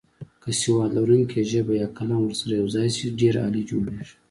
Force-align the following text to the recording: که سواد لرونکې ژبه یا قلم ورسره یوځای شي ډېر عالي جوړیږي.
که 0.43 0.49
سواد 0.61 0.91
لرونکې 0.97 1.39
ژبه 1.51 1.73
یا 1.81 1.87
قلم 1.97 2.19
ورسره 2.23 2.53
یوځای 2.61 2.89
شي 2.97 3.07
ډېر 3.19 3.33
عالي 3.43 3.63
جوړیږي. 3.71 4.13